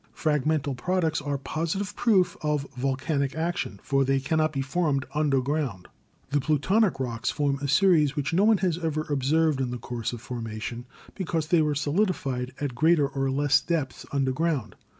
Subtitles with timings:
[0.17, 5.85] Fragmental products are positire proof of vol canic action, for they cannot be formed underground.
[6.29, 9.69] 172 GEOLOGY The Plutonic Rocks form a series which no one has ever observed in
[9.69, 14.73] the course of formation, because they were solidified at greater or less depths underground.